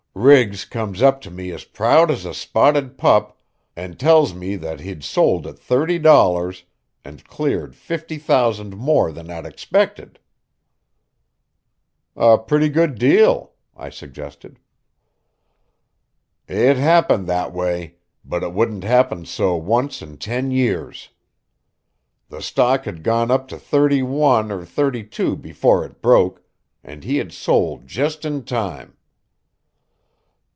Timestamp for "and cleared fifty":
7.05-8.17